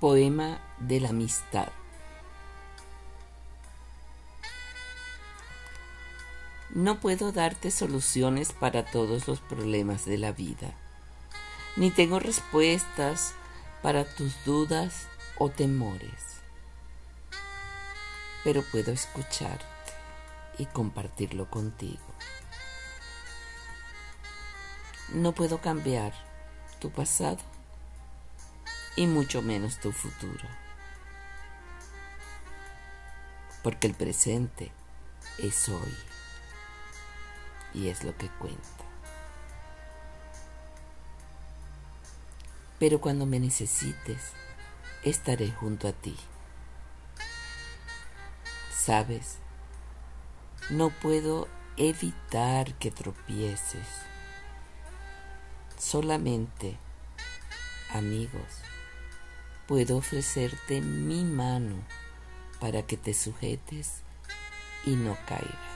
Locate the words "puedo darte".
7.00-7.70